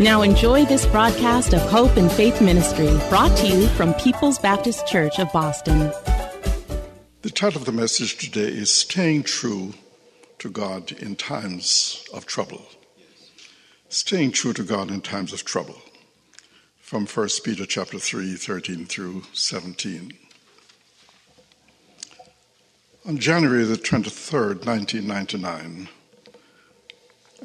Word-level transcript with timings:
Now 0.00 0.22
enjoy 0.22 0.64
this 0.64 0.86
broadcast 0.86 1.52
of 1.52 1.60
Hope 1.62 1.96
and 1.96 2.10
Faith 2.12 2.40
Ministry, 2.40 2.86
brought 3.08 3.36
to 3.38 3.48
you 3.48 3.66
from 3.70 3.94
People's 3.94 4.38
Baptist 4.38 4.86
Church 4.86 5.18
of 5.18 5.32
Boston. 5.32 5.92
The 7.22 7.30
title 7.30 7.58
of 7.58 7.66
the 7.66 7.72
message 7.72 8.16
today 8.16 8.46
is 8.46 8.72
Staying 8.72 9.24
True 9.24 9.74
to 10.38 10.50
God 10.50 10.92
in 10.92 11.16
Times 11.16 12.04
of 12.14 12.26
Trouble. 12.26 12.62
Staying 13.88 14.30
True 14.30 14.52
to 14.52 14.62
God 14.62 14.92
in 14.92 15.00
Times 15.00 15.32
of 15.32 15.44
Trouble. 15.44 15.82
From 16.78 17.04
1 17.04 17.28
Peter 17.42 17.66
chapter 17.66 17.98
3, 17.98 18.36
13 18.36 18.86
through 18.86 19.24
17. 19.32 20.12
On 23.04 23.18
January 23.18 23.64
the 23.64 23.74
23rd, 23.74 24.64
1999, 24.64 25.88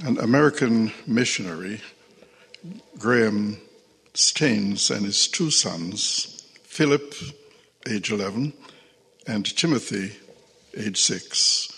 an 0.05 0.19
American 0.19 0.91
missionary 1.07 1.81
Graham 2.97 3.57
Staines 4.13 4.89
and 4.89 5.05
his 5.05 5.27
two 5.27 5.51
sons, 5.51 6.43
Philip, 6.63 7.13
age 7.89 8.11
11, 8.11 8.53
and 9.27 9.45
Timothy, 9.57 10.17
age 10.75 11.01
6, 11.01 11.69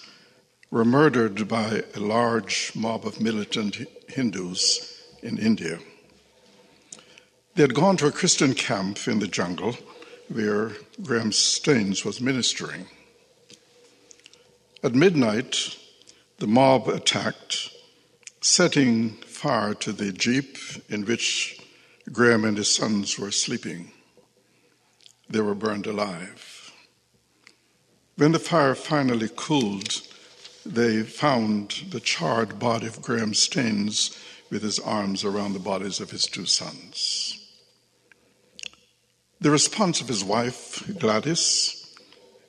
were 0.70 0.86
murdered 0.86 1.48
by 1.48 1.84
a 1.96 2.00
large 2.00 2.72
mob 2.76 3.06
of 3.06 3.22
militant 3.22 3.78
Hindus 4.10 5.02
in 5.24 5.38
India. 5.38 5.80
They 7.56 7.64
had 7.64 7.74
gone 7.74 7.98
to 7.98 8.08
a 8.08 8.12
Christian 8.12 8.54
camp 8.54 9.08
in 9.08 9.20
the 9.20 9.28
jungle 9.28 9.78
where 10.28 10.74
Graham 11.02 11.32
Staines 11.32 12.04
was 12.04 12.20
ministering. 12.20 12.88
At 14.84 14.94
midnight, 14.94 15.78
the 16.38 16.48
mob 16.48 16.88
attacked, 16.90 17.72
setting 18.42 19.18
fire 19.46 19.76
to 19.76 19.94
the 19.94 20.12
jeep 20.12 20.58
in 20.90 21.06
which 21.06 21.62
Graham 22.12 22.46
and 22.46 22.58
his 22.58 22.72
sons 22.72 23.20
were 23.20 23.30
sleeping. 23.30 23.92
They 25.30 25.40
were 25.40 25.54
burned 25.54 25.86
alive. 25.86 26.74
When 28.18 28.32
the 28.32 28.40
fire 28.40 28.74
finally 28.74 29.30
cooled, 29.36 30.02
they 30.66 31.04
found 31.04 31.84
the 31.92 32.00
charred 32.00 32.58
body 32.58 32.88
of 32.88 33.04
Graham 33.04 33.36
Staines 33.36 34.18
with 34.50 34.64
his 34.64 34.80
arms 34.80 35.24
around 35.24 35.54
the 35.54 35.60
bodies 35.60 36.00
of 36.00 36.10
his 36.10 36.26
two 36.26 36.48
sons. 36.48 37.48
The 39.42 39.52
response 39.52 40.02
of 40.02 40.08
his 40.08 40.24
wife, 40.24 40.92
Gladys, 40.98 41.96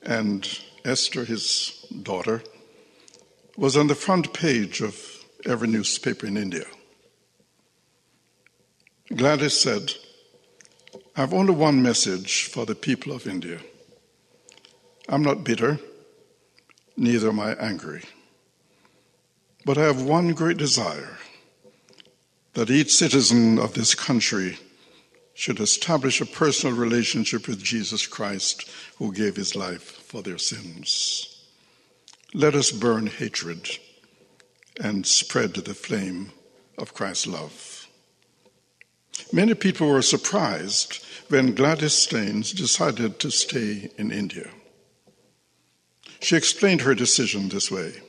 and 0.01 0.49
Esther, 0.83 1.25
his 1.25 1.85
daughter, 2.01 2.41
was 3.55 3.77
on 3.77 3.85
the 3.85 3.93
front 3.93 4.33
page 4.33 4.81
of 4.81 4.99
every 5.45 5.67
newspaper 5.67 6.25
in 6.25 6.37
India. 6.37 6.65
Gladys 9.15 9.57
said, 9.57 9.93
I 11.15 11.21
have 11.21 11.33
only 11.33 11.53
one 11.53 11.81
message 11.81 12.43
for 12.43 12.65
the 12.65 12.75
people 12.75 13.13
of 13.13 13.25
India. 13.25 13.59
I'm 15.07 15.21
not 15.21 15.45
bitter, 15.45 15.79
neither 16.97 17.29
am 17.29 17.39
I 17.39 17.53
angry. 17.53 18.03
But 19.65 19.77
I 19.77 19.83
have 19.83 20.01
one 20.01 20.33
great 20.33 20.57
desire 20.57 21.17
that 22.53 22.69
each 22.69 22.93
citizen 22.93 23.59
of 23.59 23.73
this 23.73 23.95
country 23.95 24.57
should 25.33 25.59
establish 25.59 26.19
a 26.19 26.25
personal 26.25 26.75
relationship 26.75 27.47
with 27.47 27.63
Jesus 27.63 28.07
Christ, 28.07 28.67
who 28.97 29.13
gave 29.13 29.35
his 29.35 29.55
life 29.55 29.83
for 29.83 30.23
their 30.23 30.39
sins. 30.39 31.45
Let 32.33 32.55
us 32.55 32.71
burn 32.71 33.07
hatred 33.07 33.69
and 34.81 35.05
spread 35.05 35.53
the 35.53 35.75
flame 35.75 36.31
of 36.77 36.95
Christ's 36.95 37.27
love. 37.27 37.76
Many 39.31 39.53
people 39.53 39.87
were 39.87 40.01
surprised 40.01 41.03
when 41.29 41.55
Gladys 41.55 41.93
Staines 41.93 42.53
decided 42.53 43.19
to 43.19 43.31
stay 43.31 43.89
in 43.97 44.11
India. 44.11 44.49
She 46.21 46.35
explained 46.35 46.81
her 46.81 46.95
decision 46.95 47.49
this 47.49 47.69
way 47.69 48.01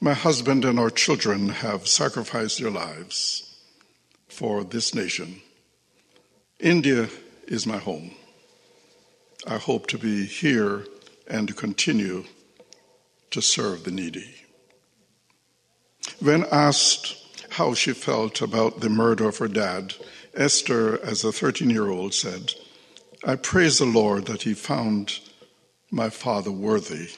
My 0.00 0.14
husband 0.14 0.64
and 0.64 0.78
our 0.78 0.90
children 0.90 1.48
have 1.48 1.88
sacrificed 1.88 2.58
their 2.60 2.70
lives 2.70 3.56
for 4.28 4.64
this 4.64 4.94
nation. 4.94 5.40
India 6.60 7.08
is 7.46 7.66
my 7.66 7.78
home. 7.78 8.12
I 9.46 9.58
hope 9.58 9.86
to 9.88 9.98
be 9.98 10.26
here 10.26 10.86
and 11.26 11.48
to 11.48 11.54
continue 11.54 12.24
to 13.30 13.40
serve 13.40 13.84
the 13.84 13.90
needy. 13.90 14.34
When 16.20 16.44
asked 16.50 17.23
how 17.54 17.72
she 17.72 17.92
felt 17.92 18.42
about 18.42 18.80
the 18.80 18.88
murder 18.88 19.28
of 19.28 19.38
her 19.38 19.46
dad, 19.46 19.94
Esther, 20.34 21.00
as 21.04 21.22
a 21.22 21.30
13 21.30 21.70
year 21.70 21.88
old, 21.88 22.12
said, 22.12 22.52
I 23.24 23.36
praise 23.36 23.78
the 23.78 23.84
Lord 23.84 24.26
that 24.26 24.42
he 24.42 24.54
found 24.54 25.20
my 25.88 26.10
father 26.10 26.50
worthy 26.50 27.10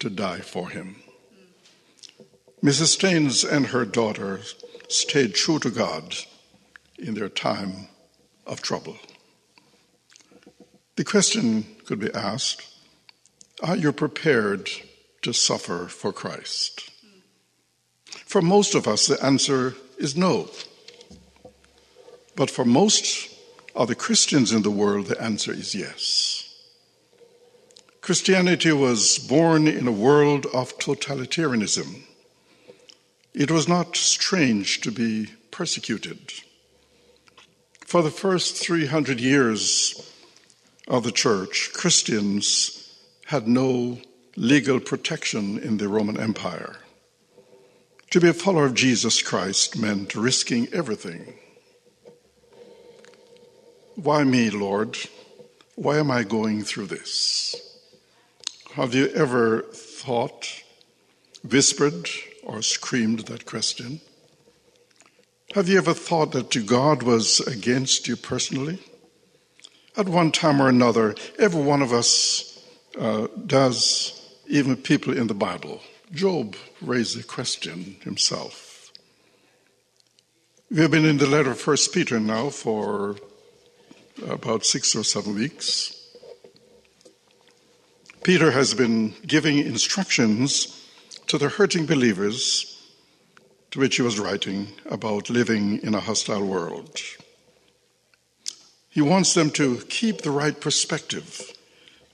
to 0.00 0.08
die 0.08 0.40
for 0.40 0.70
him. 0.70 0.96
Mrs. 2.64 2.86
Staines 2.86 3.44
and 3.44 3.66
her 3.66 3.84
daughter 3.84 4.40
stayed 4.88 5.34
true 5.34 5.58
to 5.58 5.70
God 5.70 6.16
in 6.98 7.12
their 7.12 7.28
time 7.28 7.88
of 8.46 8.62
trouble. 8.62 8.96
The 10.96 11.04
question 11.04 11.66
could 11.84 12.00
be 12.00 12.12
asked 12.14 12.66
Are 13.62 13.76
you 13.76 13.92
prepared 13.92 14.70
to 15.20 15.34
suffer 15.34 15.88
for 15.88 16.10
Christ? 16.10 16.90
For 18.26 18.42
most 18.42 18.74
of 18.74 18.86
us, 18.86 19.06
the 19.06 19.22
answer 19.24 19.74
is 19.98 20.16
no. 20.16 20.50
But 22.36 22.50
for 22.50 22.64
most 22.64 23.34
of 23.74 23.88
the 23.88 23.94
Christians 23.94 24.52
in 24.52 24.62
the 24.62 24.70
world, 24.70 25.06
the 25.06 25.20
answer 25.20 25.52
is 25.52 25.74
yes. 25.74 26.44
Christianity 28.00 28.72
was 28.72 29.18
born 29.18 29.68
in 29.68 29.86
a 29.86 29.92
world 29.92 30.46
of 30.54 30.78
totalitarianism. 30.78 32.02
It 33.34 33.50
was 33.50 33.68
not 33.68 33.96
strange 33.96 34.80
to 34.80 34.90
be 34.90 35.28
persecuted. 35.50 36.32
For 37.86 38.02
the 38.02 38.10
first 38.10 38.56
300 38.56 39.20
years 39.20 40.12
of 40.86 41.04
the 41.04 41.12
church, 41.12 41.70
Christians 41.74 42.94
had 43.26 43.46
no 43.46 43.98
legal 44.36 44.80
protection 44.80 45.58
in 45.58 45.76
the 45.76 45.88
Roman 45.88 46.18
Empire. 46.18 46.76
To 48.12 48.20
be 48.22 48.28
a 48.28 48.32
follower 48.32 48.64
of 48.64 48.72
Jesus 48.72 49.20
Christ 49.20 49.78
meant 49.78 50.14
risking 50.14 50.66
everything. 50.72 51.34
Why 53.96 54.24
me, 54.24 54.48
Lord? 54.48 54.96
Why 55.74 55.98
am 55.98 56.10
I 56.10 56.22
going 56.22 56.62
through 56.62 56.86
this? 56.86 57.54
Have 58.72 58.94
you 58.94 59.08
ever 59.08 59.60
thought, 59.74 60.62
whispered, 61.46 62.08
or 62.42 62.62
screamed 62.62 63.20
that 63.26 63.44
question? 63.44 64.00
Have 65.54 65.68
you 65.68 65.76
ever 65.76 65.92
thought 65.92 66.32
that 66.32 66.66
God 66.66 67.02
was 67.02 67.40
against 67.40 68.08
you 68.08 68.16
personally? 68.16 68.78
At 69.98 70.08
one 70.08 70.32
time 70.32 70.62
or 70.62 70.70
another, 70.70 71.14
every 71.38 71.60
one 71.60 71.82
of 71.82 71.92
us 71.92 72.64
uh, 72.98 73.26
does, 73.46 74.34
even 74.46 74.76
people 74.76 75.14
in 75.14 75.26
the 75.26 75.34
Bible. 75.34 75.82
Job 76.12 76.56
raised 76.80 77.18
the 77.18 77.22
question 77.22 77.96
himself. 78.02 78.90
We 80.70 80.80
have 80.80 80.90
been 80.90 81.04
in 81.04 81.18
the 81.18 81.26
letter 81.26 81.50
of 81.50 81.60
First 81.60 81.92
Peter 81.92 82.18
now 82.18 82.48
for 82.48 83.16
about 84.26 84.64
six 84.64 84.96
or 84.96 85.04
seven 85.04 85.34
weeks. 85.34 85.94
Peter 88.22 88.50
has 88.50 88.74
been 88.74 89.14
giving 89.26 89.58
instructions 89.58 90.86
to 91.26 91.36
the 91.36 91.50
hurting 91.50 91.84
believers 91.84 92.74
to 93.70 93.78
which 93.78 93.96
he 93.96 94.02
was 94.02 94.18
writing 94.18 94.68
about 94.86 95.28
living 95.28 95.78
in 95.82 95.94
a 95.94 96.00
hostile 96.00 96.44
world. 96.44 96.98
He 98.88 99.02
wants 99.02 99.34
them 99.34 99.50
to 99.52 99.78
keep 99.88 100.22
the 100.22 100.30
right 100.30 100.58
perspective 100.58 101.52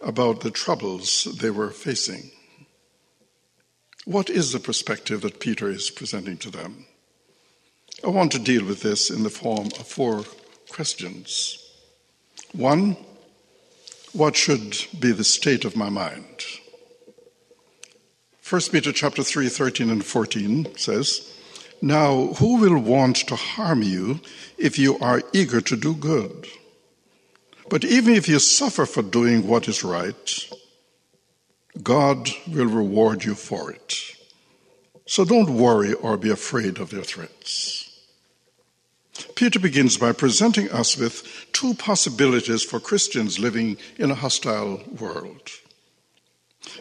about 0.01 0.41
the 0.41 0.51
troubles 0.51 1.25
they 1.41 1.51
were 1.51 1.71
facing. 1.71 2.31
What 4.05 4.29
is 4.29 4.53
the 4.53 4.61
perspective 4.61 5.23
that 5.23 5.41
Peter 5.41 5.71
is 5.71 5.91
presenting 5.91 6.37
to 6.39 6.51
them? 6.51 6.87
I 8.05 8.09
want 8.09 8.33
to 8.33 8.39
deal 8.39 8.65
with 8.65 8.83
this 8.83 9.11
in 9.11 9.23
the 9.23 9.31
form 9.31 9.67
of 9.67 9.87
four 9.87 10.25
questions. 10.69 11.59
One, 12.53 12.99
what 14.13 14.37
should 14.37 14.77
be 14.99 15.13
the 15.13 15.25
state 15.25 15.65
of 15.65 15.75
my 15.75 15.89
mind? 15.89 16.45
1 18.49 18.61
Peter 18.73 18.93
chapter 18.93 19.23
3, 19.23 19.49
13 19.49 19.89
and 19.89 20.05
14 20.05 20.77
says, 20.77 21.33
Now 21.81 22.27
who 22.35 22.61
will 22.61 22.79
want 22.79 23.17
to 23.29 23.37
harm 23.37 23.83
you 23.83 24.21
if 24.59 24.79
you 24.79 24.99
are 24.99 25.23
eager 25.33 25.63
to 25.63 25.77
do 25.77 25.95
good? 25.95 26.47
But 27.71 27.85
even 27.85 28.15
if 28.15 28.29
you 28.29 28.39
suffer 28.39 28.85
for 28.85 29.03
doing 29.03 29.49
what 29.49 29.67
is 29.67 29.83
right, 29.83 30.49
God 31.83 32.31
will 32.49 32.67
reward 32.67 33.25
you 33.25 33.35
for 33.35 33.71
it. 33.71 33.95
So 35.07 35.25
don't 35.25 35.57
worry 35.57 35.93
or 35.93 36.17
be 36.17 36.31
afraid 36.31 36.79
of 36.79 36.91
their 36.91 37.03
threats. 37.03 37.91
Peter 39.35 39.59
begins 39.59 39.97
by 39.97 40.13
presenting 40.13 40.71
us 40.71 40.97
with 40.97 41.47
two 41.53 41.75
possibilities 41.75 42.63
for 42.63 42.81
Christians 42.81 43.39
living 43.39 43.77
in 43.97 44.11
a 44.11 44.15
hostile 44.15 44.83
world. 44.99 45.51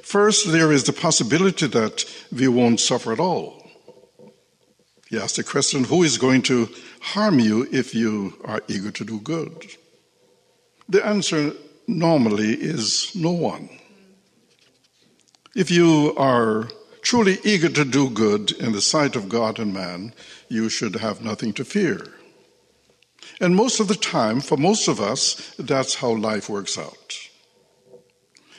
First, 0.02 0.52
there 0.52 0.72
is 0.72 0.86
the 0.86 0.94
possibility 0.94 1.68
that 1.68 2.06
we 2.32 2.48
won't 2.48 2.80
suffer 2.80 3.12
at 3.12 3.20
all. 3.20 3.60
He 5.10 5.20
asks 5.20 5.38
the 5.38 5.44
question 5.44 5.84
who 5.84 6.04
is 6.04 6.18
going 6.18 6.42
to 6.44 6.70
harm 7.02 7.40
you 7.40 7.68
if 7.72 7.94
you 7.94 8.34
are 8.46 8.62
eager 8.68 8.92
to 8.92 9.04
do 9.04 9.20
good? 9.20 9.76
The 10.88 11.06
answer 11.06 11.54
normally 11.88 12.54
is 12.54 13.12
no 13.14 13.32
one. 13.32 13.70
If 15.56 15.70
you 15.70 16.16
are 16.18 16.68
truly 17.04 17.38
eager 17.44 17.70
to 17.70 17.86
do 17.86 18.10
good 18.10 18.52
in 18.54 18.72
the 18.72 18.82
sight 18.82 19.16
of 19.16 19.30
God 19.30 19.60
and 19.60 19.72
man, 19.72 20.14
you 20.50 20.68
should 20.68 20.96
have 20.96 21.24
nothing 21.24 21.54
to 21.54 21.64
fear. 21.64 22.08
And 23.40 23.56
most 23.56 23.80
of 23.80 23.88
the 23.88 23.96
time, 23.96 24.42
for 24.42 24.58
most 24.58 24.88
of 24.88 25.00
us, 25.00 25.54
that's 25.60 25.96
how 25.96 26.12
life 26.16 26.50
works 26.50 26.78
out. 26.78 27.18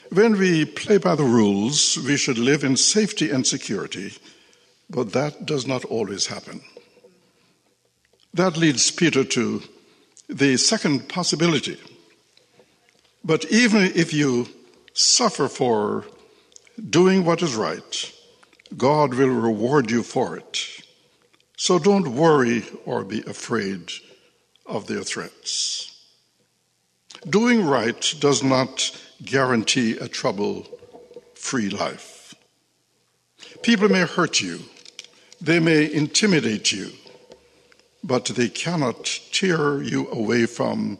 When 0.09 0.37
we 0.37 0.63
play 0.63 0.97
by 0.97 1.15
the 1.15 1.23
rules, 1.23 1.97
we 1.97 2.15
should 2.15 2.37
live 2.37 2.63
in 2.63 2.77
safety 2.77 3.29
and 3.29 3.45
security, 3.45 4.13
but 4.89 5.11
that 5.11 5.45
does 5.45 5.67
not 5.67 5.83
always 5.85 6.27
happen. 6.27 6.61
That 8.33 8.55
leads 8.55 8.91
Peter 8.91 9.25
to 9.25 9.63
the 10.29 10.55
second 10.55 11.09
possibility. 11.09 11.77
But 13.23 13.43
even 13.51 13.91
if 13.95 14.13
you 14.13 14.47
suffer 14.93 15.49
for 15.49 16.05
doing 16.89 17.25
what 17.25 17.41
is 17.41 17.55
right, 17.55 18.11
God 18.75 19.13
will 19.13 19.29
reward 19.29 19.91
you 19.91 20.03
for 20.03 20.37
it. 20.37 20.67
So 21.57 21.79
don't 21.79 22.15
worry 22.15 22.63
or 22.85 23.03
be 23.03 23.21
afraid 23.21 23.91
of 24.65 24.87
their 24.87 25.03
threats. 25.03 25.91
Doing 27.29 27.65
right 27.65 28.13
does 28.19 28.43
not 28.43 28.91
guarantee 29.23 29.97
a 29.97 30.07
trouble 30.07 30.67
free 31.33 31.69
life. 31.69 32.35
People 33.63 33.89
may 33.89 34.01
hurt 34.01 34.41
you, 34.41 34.59
they 35.39 35.59
may 35.59 35.91
intimidate 35.91 36.71
you, 36.71 36.91
but 38.03 38.25
they 38.25 38.49
cannot 38.49 39.05
tear 39.31 39.81
you 39.81 40.07
away 40.09 40.45
from 40.45 40.97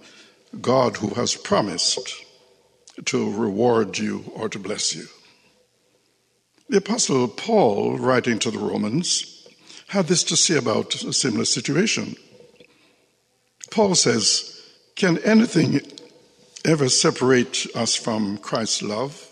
God 0.62 0.98
who 0.98 1.10
has 1.16 1.36
promised 1.36 2.26
to 3.06 3.32
reward 3.32 3.98
you 3.98 4.32
or 4.34 4.50
to 4.50 4.58
bless 4.58 4.96
you. 4.96 5.08
The 6.68 6.78
Apostle 6.78 7.28
Paul, 7.28 8.00
writing 8.00 8.40
to 8.40 8.50
the 8.50 8.58
Romans, 8.58 9.48
had 9.90 10.08
this 10.08 10.24
to 10.24 10.36
say 10.36 10.58
about 10.58 10.96
a 10.96 11.14
similar 11.14 11.46
situation. 11.46 12.16
Paul 13.70 13.94
says, 13.94 14.60
Can 14.96 15.20
anything 15.20 15.82
ever 16.66 16.90
separate 16.90 17.68
us 17.76 17.96
from 17.96 18.40
Christ's 18.40 18.82
love? 18.82 19.28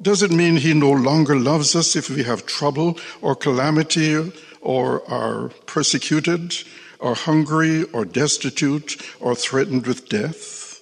Does 0.00 0.22
it 0.22 0.30
mean 0.30 0.56
he 0.56 0.74
no 0.74 0.92
longer 0.92 1.36
loves 1.36 1.74
us 1.74 1.96
if 1.96 2.08
we 2.08 2.22
have 2.22 2.46
trouble 2.46 2.96
or 3.20 3.34
calamity 3.34 4.32
or 4.60 5.02
are 5.10 5.48
persecuted 5.66 6.54
or 7.00 7.16
hungry 7.16 7.82
or 7.92 8.04
destitute 8.04 8.96
or 9.18 9.34
threatened 9.34 9.88
with 9.88 10.08
death? 10.08 10.80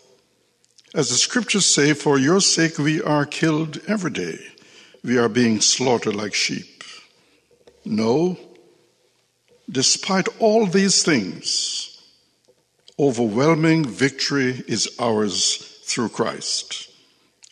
As 0.95 1.09
the 1.09 1.15
scriptures 1.15 1.65
say, 1.65 1.95
for 1.95 2.19
your 2.19 2.43
sake 2.43 2.77
we 2.77 3.01
are 3.01 3.25
killed 3.25 3.81
every 3.89 4.11
day. 4.11 4.39
We 5.03 5.19
are 5.19 5.29
being 5.29 5.61
slaughtered 5.61 6.17
like 6.17 6.35
sheep. 6.35 6.85
No, 7.85 8.39
despite 9.71 10.29
all 10.41 10.67
these 10.67 11.03
things, 11.03 11.89
Overwhelming 13.01 13.85
victory 13.85 14.65
is 14.67 14.89
ours 14.99 15.81
through 15.85 16.09
Christ, 16.09 16.91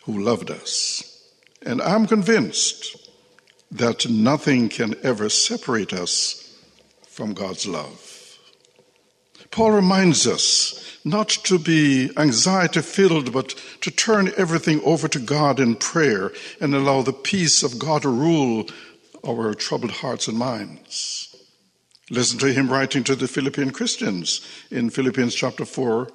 who 0.02 0.20
loved 0.20 0.50
us. 0.50 1.22
And 1.62 1.80
I'm 1.80 2.08
convinced 2.08 3.08
that 3.70 4.10
nothing 4.10 4.68
can 4.68 4.96
ever 5.04 5.28
separate 5.28 5.92
us 5.92 6.52
from 7.06 7.32
God's 7.32 7.64
love. 7.64 8.05
Paul 9.56 9.70
reminds 9.70 10.26
us 10.26 10.98
not 11.02 11.30
to 11.30 11.58
be 11.58 12.10
anxiety 12.18 12.82
filled, 12.82 13.32
but 13.32 13.54
to 13.80 13.90
turn 13.90 14.30
everything 14.36 14.82
over 14.84 15.08
to 15.08 15.18
God 15.18 15.58
in 15.58 15.76
prayer 15.76 16.30
and 16.60 16.74
allow 16.74 17.00
the 17.00 17.14
peace 17.14 17.62
of 17.62 17.78
God 17.78 18.02
to 18.02 18.10
rule 18.10 18.66
our 19.26 19.54
troubled 19.54 19.92
hearts 19.92 20.28
and 20.28 20.36
minds. 20.36 21.34
Listen 22.10 22.38
to 22.40 22.52
him 22.52 22.68
writing 22.68 23.02
to 23.04 23.16
the 23.16 23.26
Philippian 23.26 23.70
Christians 23.70 24.46
in 24.70 24.90
Philippians 24.90 25.34
chapter 25.34 25.64
4, 25.64 26.10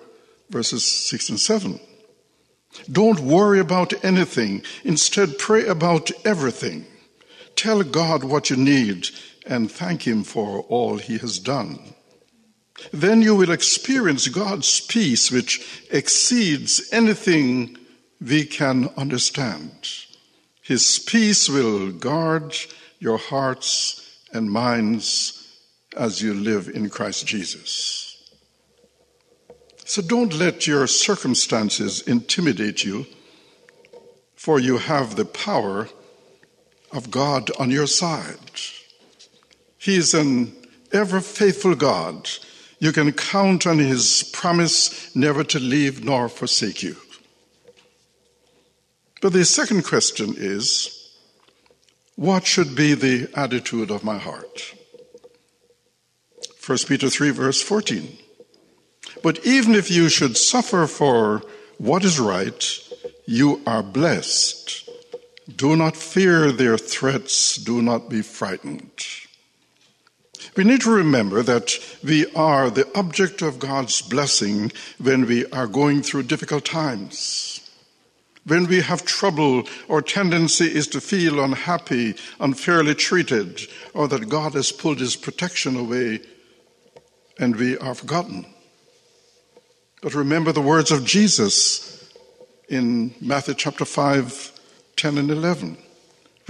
verses 0.51 0.85
6 0.85 1.29
and 1.29 1.39
7. 1.39 1.79
Don't 2.91 3.21
worry 3.21 3.59
about 3.59 4.05
anything. 4.05 4.61
Instead, 4.83 5.39
pray 5.39 5.65
about 5.65 6.11
everything. 6.23 6.85
Tell 7.55 7.81
God 7.81 8.23
what 8.23 8.51
you 8.51 8.55
need 8.55 9.09
and 9.47 9.71
thank 9.71 10.05
Him 10.05 10.23
for 10.23 10.59
all 10.69 10.99
He 10.99 11.17
has 11.17 11.39
done. 11.39 11.95
Then 12.91 13.21
you 13.21 13.35
will 13.35 13.51
experience 13.51 14.27
God's 14.27 14.81
peace, 14.81 15.31
which 15.31 15.85
exceeds 15.91 16.91
anything 16.91 17.77
we 18.19 18.45
can 18.45 18.89
understand. 18.97 19.71
His 20.61 20.99
peace 20.99 21.49
will 21.49 21.91
guard 21.91 22.55
your 22.99 23.17
hearts 23.17 24.19
and 24.33 24.49
minds 24.49 25.37
as 25.97 26.21
you 26.21 26.33
live 26.33 26.69
in 26.69 26.89
Christ 26.89 27.25
Jesus. 27.25 28.07
So 29.85 30.01
don't 30.01 30.33
let 30.33 30.67
your 30.67 30.87
circumstances 30.87 32.01
intimidate 32.01 32.85
you, 32.85 33.05
for 34.35 34.59
you 34.59 34.77
have 34.77 35.15
the 35.15 35.25
power 35.25 35.89
of 36.93 37.11
God 37.11 37.51
on 37.59 37.71
your 37.71 37.87
side. 37.87 38.37
He 39.77 39.95
is 39.95 40.13
an 40.13 40.55
ever 40.93 41.19
faithful 41.19 41.75
God. 41.75 42.29
You 42.81 42.91
can 42.91 43.11
count 43.11 43.67
on 43.67 43.77
His 43.77 44.23
promise 44.33 45.15
never 45.15 45.43
to 45.43 45.59
leave 45.59 46.03
nor 46.03 46.27
forsake 46.27 46.81
you. 46.81 46.95
But 49.21 49.33
the 49.33 49.45
second 49.45 49.83
question 49.83 50.33
is 50.35 51.15
what 52.15 52.47
should 52.47 52.75
be 52.75 52.95
the 52.95 53.29
attitude 53.35 53.91
of 53.91 54.03
my 54.03 54.17
heart? 54.17 54.73
1 56.65 56.77
Peter 56.87 57.07
3, 57.07 57.29
verse 57.29 57.61
14. 57.61 58.17
But 59.21 59.45
even 59.45 59.75
if 59.75 59.91
you 59.91 60.09
should 60.09 60.35
suffer 60.35 60.87
for 60.87 61.43
what 61.77 62.03
is 62.03 62.19
right, 62.19 62.79
you 63.27 63.61
are 63.67 63.83
blessed. 63.83 64.89
Do 65.55 65.75
not 65.75 65.95
fear 65.95 66.51
their 66.51 66.79
threats, 66.79 67.57
do 67.57 67.83
not 67.83 68.09
be 68.09 68.23
frightened. 68.23 68.91
We 70.55 70.63
need 70.63 70.81
to 70.81 70.91
remember 70.91 71.43
that 71.43 71.73
we 72.03 72.31
are 72.33 72.69
the 72.69 72.89
object 72.97 73.41
of 73.41 73.59
God's 73.59 74.01
blessing 74.01 74.71
when 74.99 75.25
we 75.25 75.45
are 75.47 75.67
going 75.67 76.01
through 76.01 76.23
difficult 76.23 76.65
times. 76.65 77.59
When 78.45 78.65
we 78.65 78.81
have 78.81 79.05
trouble, 79.05 79.67
our 79.89 80.01
tendency 80.01 80.65
is 80.65 80.87
to 80.87 81.01
feel 81.01 81.43
unhappy, 81.43 82.15
unfairly 82.39 82.95
treated, 82.95 83.61
or 83.93 84.07
that 84.07 84.29
God 84.29 84.53
has 84.53 84.71
pulled 84.71 84.99
his 84.99 85.15
protection 85.15 85.77
away 85.77 86.21
and 87.37 87.55
we 87.55 87.77
are 87.77 87.95
forgotten. 87.95 88.45
But 90.01 90.15
remember 90.15 90.51
the 90.51 90.61
words 90.61 90.91
of 90.91 91.05
Jesus 91.05 92.11
in 92.67 93.13
Matthew 93.21 93.53
chapter 93.53 93.85
5, 93.85 94.59
10 94.95 95.17
and 95.17 95.29
11, 95.29 95.77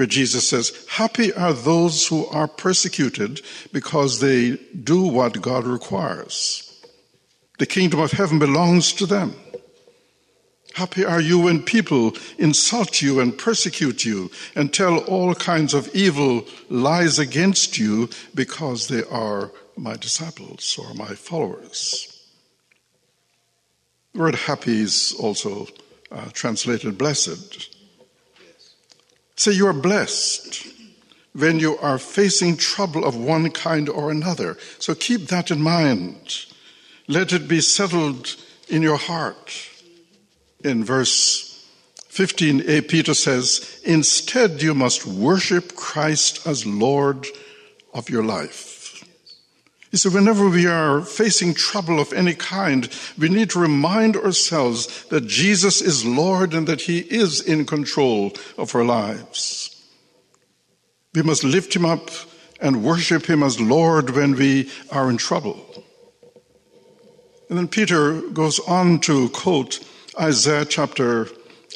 where 0.01 0.07
Jesus 0.07 0.49
says, 0.49 0.73
Happy 0.89 1.31
are 1.33 1.53
those 1.53 2.07
who 2.07 2.25
are 2.29 2.47
persecuted 2.47 3.39
because 3.71 4.19
they 4.19 4.57
do 4.83 5.03
what 5.03 5.43
God 5.43 5.67
requires. 5.67 6.83
The 7.59 7.67
kingdom 7.67 7.99
of 7.99 8.11
heaven 8.11 8.39
belongs 8.39 8.93
to 8.93 9.05
them. 9.05 9.35
Happy 10.73 11.05
are 11.05 11.21
you 11.21 11.37
when 11.37 11.61
people 11.61 12.13
insult 12.39 13.03
you 13.03 13.19
and 13.19 13.37
persecute 13.37 14.03
you 14.03 14.31
and 14.55 14.73
tell 14.73 14.97
all 15.01 15.35
kinds 15.35 15.75
of 15.75 15.87
evil 15.93 16.47
lies 16.69 17.19
against 17.19 17.77
you 17.77 18.09
because 18.33 18.87
they 18.87 19.03
are 19.03 19.51
my 19.77 19.95
disciples 19.97 20.79
or 20.79 20.95
my 20.95 21.13
followers. 21.13 22.25
The 24.13 24.19
word 24.21 24.33
happy 24.33 24.81
is 24.81 25.15
also 25.19 25.67
uh, 26.11 26.29
translated 26.33 26.97
blessed. 26.97 27.77
Say 29.41 29.53
so 29.53 29.57
you 29.57 29.65
are 29.65 29.73
blessed 29.73 30.67
when 31.33 31.57
you 31.57 31.75
are 31.79 31.97
facing 31.97 32.57
trouble 32.57 33.03
of 33.03 33.15
one 33.15 33.49
kind 33.49 33.89
or 33.89 34.11
another. 34.11 34.55
So 34.77 34.93
keep 34.93 35.29
that 35.29 35.49
in 35.49 35.59
mind. 35.59 36.45
Let 37.07 37.33
it 37.33 37.47
be 37.47 37.59
settled 37.59 38.35
in 38.69 38.83
your 38.83 38.97
heart. 38.97 39.67
In 40.63 40.83
verse 40.83 41.67
15a, 42.11 42.87
Peter 42.87 43.15
says, 43.15 43.81
Instead, 43.83 44.61
you 44.61 44.75
must 44.75 45.07
worship 45.07 45.75
Christ 45.75 46.45
as 46.45 46.67
Lord 46.67 47.25
of 47.95 48.11
your 48.11 48.23
life. 48.23 48.70
He 49.91 49.97
said, 49.97 50.13
whenever 50.13 50.47
we 50.47 50.67
are 50.67 51.01
facing 51.01 51.53
trouble 51.53 51.99
of 51.99 52.13
any 52.13 52.33
kind, 52.33 52.87
we 53.17 53.27
need 53.27 53.49
to 53.49 53.59
remind 53.59 54.15
ourselves 54.15 55.03
that 55.09 55.27
Jesus 55.27 55.81
is 55.81 56.05
Lord 56.05 56.53
and 56.53 56.65
that 56.67 56.83
He 56.83 56.99
is 56.99 57.41
in 57.41 57.65
control 57.65 58.31
of 58.57 58.73
our 58.73 58.85
lives. 58.85 59.85
We 61.13 61.23
must 61.23 61.43
lift 61.43 61.75
Him 61.75 61.83
up 61.83 62.09
and 62.61 62.85
worship 62.85 63.25
Him 63.25 63.43
as 63.43 63.59
Lord 63.59 64.11
when 64.11 64.35
we 64.35 64.71
are 64.91 65.09
in 65.09 65.17
trouble. 65.17 65.83
And 67.49 67.57
then 67.57 67.67
Peter 67.67 68.21
goes 68.29 68.59
on 68.59 68.99
to 69.01 69.27
quote 69.29 69.85
Isaiah 70.17 70.63
chapter 70.63 71.27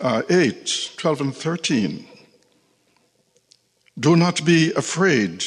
uh, 0.02 0.22
8, 0.30 0.92
12 0.96 1.22
and 1.22 1.36
13. 1.36 2.08
Do 4.00 4.16
not 4.16 4.46
be 4.46 4.72
afraid 4.72 5.44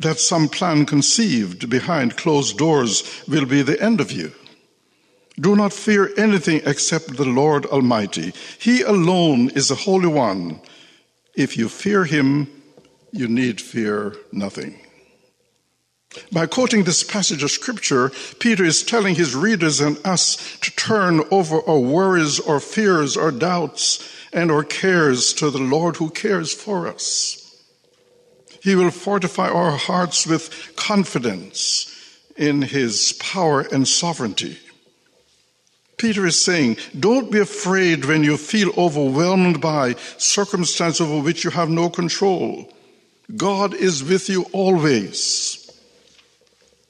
that 0.00 0.20
some 0.20 0.48
plan 0.48 0.86
conceived 0.86 1.68
behind 1.68 2.16
closed 2.16 2.56
doors 2.58 3.22
will 3.28 3.46
be 3.46 3.62
the 3.62 3.80
end 3.82 4.00
of 4.00 4.12
you. 4.12 4.32
Do 5.40 5.54
not 5.54 5.72
fear 5.72 6.10
anything 6.16 6.62
except 6.64 7.16
the 7.16 7.24
Lord 7.24 7.66
Almighty. 7.66 8.32
He 8.58 8.82
alone 8.82 9.50
is 9.50 9.68
the 9.68 9.76
Holy 9.76 10.08
One. 10.08 10.60
If 11.34 11.56
you 11.56 11.68
fear 11.68 12.04
Him, 12.04 12.48
you 13.12 13.28
need 13.28 13.60
fear 13.60 14.16
nothing. 14.32 14.80
By 16.32 16.46
quoting 16.46 16.84
this 16.84 17.04
passage 17.04 17.42
of 17.42 17.50
Scripture, 17.50 18.10
Peter 18.40 18.64
is 18.64 18.82
telling 18.82 19.14
his 19.14 19.34
readers 19.34 19.80
and 19.80 19.98
us 20.06 20.58
to 20.60 20.70
turn 20.74 21.20
over 21.30 21.60
our 21.68 21.78
worries 21.78 22.40
or 22.40 22.60
fears 22.60 23.16
or 23.16 23.30
doubts 23.30 24.10
and 24.32 24.50
our 24.50 24.64
cares 24.64 25.32
to 25.34 25.50
the 25.50 25.58
Lord 25.58 25.96
who 25.96 26.10
cares 26.10 26.52
for 26.52 26.86
us. 26.86 27.47
He 28.68 28.74
will 28.74 28.90
fortify 28.90 29.48
our 29.48 29.70
hearts 29.70 30.26
with 30.26 30.74
confidence 30.76 31.90
in 32.36 32.60
his 32.60 33.14
power 33.14 33.62
and 33.62 33.88
sovereignty. 33.88 34.58
Peter 35.96 36.26
is 36.26 36.38
saying, 36.38 36.76
don't 37.00 37.32
be 37.32 37.38
afraid 37.38 38.04
when 38.04 38.22
you 38.22 38.36
feel 38.36 38.70
overwhelmed 38.76 39.62
by 39.62 39.94
circumstances 40.18 41.00
over 41.00 41.24
which 41.24 41.44
you 41.44 41.50
have 41.50 41.70
no 41.70 41.88
control. 41.88 42.70
God 43.34 43.72
is 43.72 44.04
with 44.04 44.28
you 44.28 44.42
always. 44.52 45.64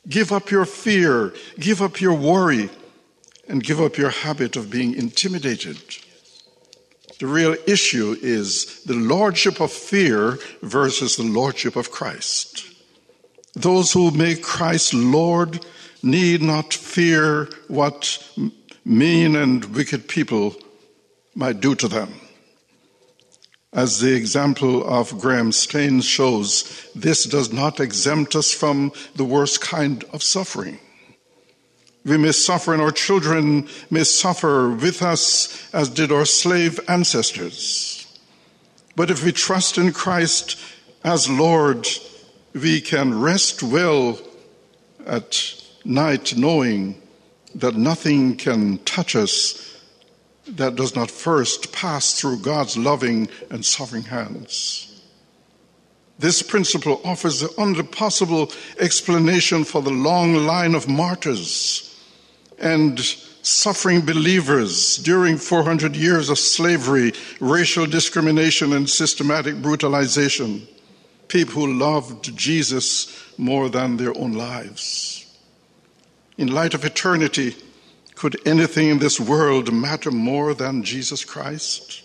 Give 0.09 0.33
up 0.33 0.51
your 0.51 0.65
fear, 0.65 1.33
give 1.61 1.81
up 1.81 2.01
your 2.01 2.15
worry, 2.15 2.71
and 3.47 3.63
give 3.63 3.81
up 3.81 3.97
your 3.97 4.11
habit 4.11 4.57
of 4.57 4.69
being 4.69 4.95
intimidated. 4.95 5.79
The 7.19 7.27
real 7.27 7.57
issue 7.67 8.17
is 8.23 8.83
the 8.85 8.95
lordship 8.95 9.61
of 9.61 9.73
fear 9.73 10.39
versus 10.63 11.17
the 11.17 11.25
lordship 11.25 11.75
of 11.75 11.91
Christ. 11.91 12.65
Those 13.55 13.93
who 13.93 14.13
make 14.13 14.43
Christ 14.43 14.95
Lord 14.95 15.65
need 16.03 16.43
not 16.43 16.73
fear 16.73 17.49
what 17.67 18.25
mean 18.85 19.35
and 19.35 19.65
wicked 19.75 20.07
people 20.07 20.55
might 21.35 21.61
do 21.61 21.75
to 21.75 21.89
them. 21.89 22.21
As 23.73 24.01
the 24.01 24.15
example 24.15 24.87
of 24.89 25.19
Graham 25.19 25.53
Staines 25.53 26.05
shows, 26.05 26.89
this 26.95 27.25
does 27.25 27.53
not 27.53 27.81
exempt 27.81 28.35
us 28.35 28.53
from 28.53 28.93
the 29.17 29.25
worst 29.25 29.61
kind 29.61 30.05
of 30.13 30.23
suffering. 30.23 30.79
We 32.09 32.17
may 32.17 32.33
suffer, 32.33 32.73
and 32.73 32.81
our 32.81 32.91
children 32.91 33.69
may 33.91 34.03
suffer 34.03 34.71
with 34.71 35.03
us 35.03 35.69
as 35.75 35.91
did 35.91 36.11
our 36.11 36.25
slave 36.25 36.81
ancestors. 36.89 38.07
But 38.97 39.11
if 39.11 39.23
we 39.23 39.31
trust 39.31 39.77
in 39.77 39.93
Christ 39.93 40.59
as 41.05 41.29
Lord, 41.29 41.87
we 42.55 42.81
can 42.81 43.21
rest 43.21 43.63
well 43.63 44.19
at 45.07 45.55
night 45.85 46.35
knowing 46.35 47.01
that 47.55 47.75
nothing 47.75 48.37
can 48.37 48.79
touch 48.79 49.15
us 49.15 49.77
that 50.47 50.77
does 50.77 50.97
not 50.97 51.11
first 51.11 51.73
pass 51.73 52.19
through 52.19 52.39
God's 52.39 52.79
loving 52.79 53.29
and 53.51 53.67
sovereign 53.67 54.05
hands. 54.05 55.03
This 56.19 56.41
principle 56.41 57.03
offers 57.05 57.41
the 57.41 57.55
only 57.59 57.83
possible 57.83 58.51
explanation 58.81 59.65
for 59.65 59.83
the 59.83 59.91
long 59.91 60.35
line 60.35 60.75
of 60.75 60.89
martyrs 60.89 61.88
and 62.61 62.99
suffering 63.43 64.01
believers 64.01 64.97
during 64.97 65.37
400 65.37 65.97
years 65.97 66.29
of 66.29 66.39
slavery, 66.39 67.13
racial 67.41 67.87
discrimination, 67.87 68.73
and 68.73 68.89
systematic 68.89 69.63
brutalization. 69.63 70.67
People 71.29 71.55
who 71.55 71.73
loved 71.73 72.37
Jesus 72.37 73.25
more 73.39 73.69
than 73.69 73.97
their 73.97 74.17
own 74.17 74.33
lives. 74.33 75.25
In 76.37 76.49
light 76.49 76.75
of 76.75 76.85
eternity, 76.85 77.57
could 78.15 78.37
anything 78.47 78.89
in 78.89 78.99
this 78.99 79.21
world 79.21 79.73
matter 79.73 80.11
more 80.11 80.55
than 80.55 80.83
Jesus 80.83 81.25
Christ? 81.25 82.03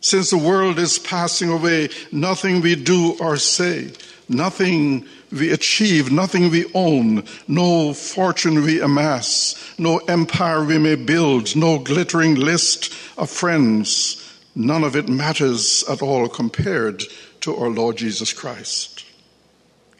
Since 0.00 0.30
the 0.30 0.38
world 0.38 0.78
is 0.78 0.98
passing 0.98 1.50
away, 1.50 1.88
nothing 2.12 2.60
we 2.60 2.76
do 2.76 3.16
or 3.20 3.36
say, 3.36 3.90
nothing 4.28 5.06
we 5.32 5.50
achieve, 5.52 6.12
nothing 6.12 6.50
we 6.50 6.70
own, 6.72 7.24
no 7.48 7.92
fortune 7.92 8.62
we 8.62 8.80
amass, 8.80 9.74
no 9.76 9.98
empire 9.98 10.64
we 10.64 10.78
may 10.78 10.94
build, 10.94 11.56
no 11.56 11.78
glittering 11.78 12.36
list 12.36 12.94
of 13.18 13.28
friends, 13.28 14.38
none 14.54 14.84
of 14.84 14.94
it 14.94 15.08
matters 15.08 15.84
at 15.90 16.00
all 16.00 16.28
compared 16.28 17.02
to 17.40 17.56
our 17.56 17.68
Lord 17.68 17.96
Jesus 17.96 18.32
Christ. 18.32 19.04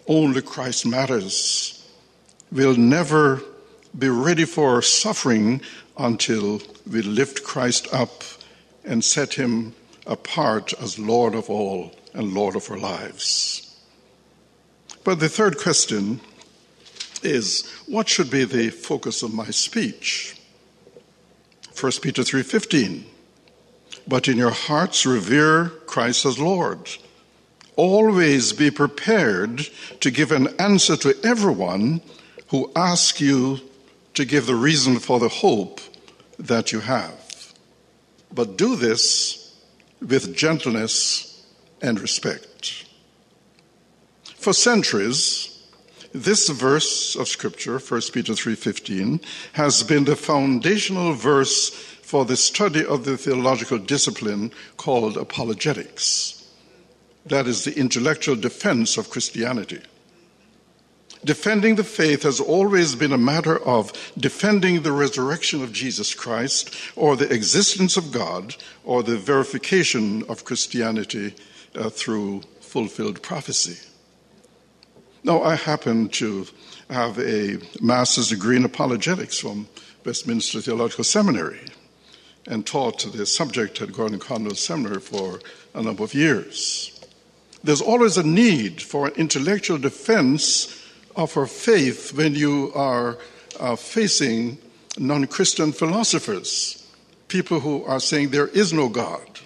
Only 0.06 0.42
Christ 0.42 0.86
matters. 0.86 1.86
We'll 2.50 2.76
never 2.76 3.42
be 3.98 4.08
ready 4.08 4.44
for 4.44 4.80
suffering 4.80 5.60
until 5.98 6.62
we 6.90 7.02
lift 7.02 7.42
Christ 7.42 7.92
up 7.92 8.22
and 8.84 9.04
set 9.04 9.34
him 9.34 9.74
apart 10.08 10.72
as 10.80 10.98
Lord 10.98 11.34
of 11.34 11.48
all 11.48 11.94
and 12.14 12.32
Lord 12.34 12.56
of 12.56 12.68
our 12.70 12.78
lives. 12.78 13.78
But 15.04 15.20
the 15.20 15.28
third 15.28 15.58
question 15.58 16.20
is 17.22 17.70
what 17.86 18.08
should 18.08 18.30
be 18.30 18.44
the 18.44 18.70
focus 18.70 19.22
of 19.22 19.32
my 19.32 19.50
speech? 19.50 20.34
1 21.78 21.92
Peter 22.02 22.22
3:15 22.22 23.04
But 24.06 24.26
in 24.26 24.38
your 24.38 24.50
hearts 24.50 25.06
revere 25.06 25.68
Christ 25.86 26.24
as 26.24 26.38
Lord. 26.38 26.88
Always 27.76 28.52
be 28.52 28.70
prepared 28.70 29.68
to 30.00 30.10
give 30.10 30.32
an 30.32 30.48
answer 30.58 30.96
to 30.96 31.14
everyone 31.22 32.00
who 32.48 32.72
asks 32.74 33.20
you 33.20 33.60
to 34.14 34.24
give 34.24 34.46
the 34.46 34.56
reason 34.56 34.98
for 34.98 35.20
the 35.20 35.28
hope 35.28 35.80
that 36.38 36.72
you 36.72 36.80
have. 36.80 37.54
But 38.32 38.56
do 38.56 38.74
this 38.74 39.47
with 40.00 40.36
gentleness 40.36 41.46
and 41.80 42.00
respect. 42.00 42.84
For 44.36 44.52
centuries, 44.52 45.62
this 46.12 46.48
verse 46.48 47.16
of 47.16 47.28
scripture, 47.28 47.78
1 47.78 48.12
Peter 48.12 48.34
3:15, 48.34 49.20
has 49.52 49.82
been 49.82 50.04
the 50.04 50.16
foundational 50.16 51.12
verse 51.12 51.70
for 52.02 52.24
the 52.24 52.36
study 52.36 52.84
of 52.84 53.04
the 53.04 53.18
theological 53.18 53.78
discipline 53.78 54.50
called 54.76 55.16
apologetics. 55.16 56.44
That 57.26 57.46
is 57.46 57.64
the 57.64 57.76
intellectual 57.76 58.36
defense 58.36 58.96
of 58.96 59.10
Christianity. 59.10 59.80
Defending 61.24 61.74
the 61.74 61.84
faith 61.84 62.22
has 62.22 62.40
always 62.40 62.94
been 62.94 63.12
a 63.12 63.18
matter 63.18 63.58
of 63.58 63.92
defending 64.16 64.82
the 64.82 64.92
resurrection 64.92 65.62
of 65.62 65.72
Jesus 65.72 66.14
Christ, 66.14 66.74
or 66.94 67.16
the 67.16 67.32
existence 67.32 67.96
of 67.96 68.12
God, 68.12 68.54
or 68.84 69.02
the 69.02 69.16
verification 69.16 70.22
of 70.28 70.44
Christianity 70.44 71.34
uh, 71.74 71.90
through 71.90 72.42
fulfilled 72.60 73.20
prophecy. 73.22 73.84
Now, 75.24 75.42
I 75.42 75.56
happen 75.56 76.08
to 76.10 76.46
have 76.88 77.18
a 77.18 77.58
master's 77.80 78.28
degree 78.28 78.56
in 78.56 78.64
apologetics 78.64 79.38
from 79.38 79.68
Westminster 80.04 80.60
Theological 80.60 81.04
Seminary 81.04 81.60
and 82.46 82.64
taught 82.64 83.00
the 83.12 83.26
subject 83.26 83.82
at 83.82 83.92
Gordon 83.92 84.18
Conwell 84.18 84.54
Seminary 84.54 85.00
for 85.00 85.40
a 85.74 85.82
number 85.82 86.04
of 86.04 86.14
years. 86.14 86.98
There's 87.62 87.82
always 87.82 88.16
a 88.16 88.22
need 88.22 88.80
for 88.80 89.08
an 89.08 89.14
intellectual 89.16 89.78
defense 89.78 90.77
of 91.18 91.36
our 91.36 91.46
faith 91.46 92.14
when 92.14 92.34
you 92.34 92.72
are 92.74 93.18
uh, 93.58 93.74
facing 93.74 94.56
non 94.96 95.26
Christian 95.26 95.72
philosophers, 95.72 96.86
people 97.26 97.60
who 97.60 97.84
are 97.84 98.00
saying 98.00 98.30
there 98.30 98.46
is 98.46 98.72
no 98.72 98.88
God. 98.88 99.40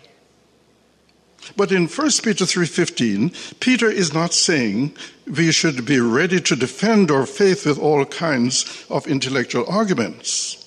But 1.57 1.73
in 1.73 1.89
1 1.89 2.23
Peter 2.23 2.45
3:15, 2.45 3.59
Peter 3.59 3.91
is 3.91 4.13
not 4.13 4.35
saying 4.35 4.95
we 5.27 5.51
should 5.51 5.85
be 5.85 5.99
ready 5.99 6.41
to 6.41 6.55
defend 6.55 7.11
our 7.11 7.27
faith 7.27 7.67
with 7.67 7.79
all 7.79 8.05
kinds 8.05 8.85
of 8.89 9.09
intellectual 9.09 9.65
arguments. 9.67 10.59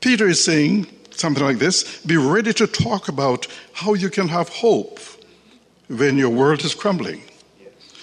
Peter 0.00 0.28
is 0.28 0.42
saying 0.42 0.86
something 1.10 1.44
like 1.44 1.58
this, 1.58 1.98
be 2.06 2.16
ready 2.16 2.52
to 2.54 2.66
talk 2.66 3.08
about 3.08 3.46
how 3.72 3.92
you 3.92 4.08
can 4.08 4.28
have 4.28 4.48
hope 4.48 4.98
when 5.88 6.16
your 6.16 6.30
world 6.30 6.64
is 6.64 6.74
crumbling. 6.74 7.22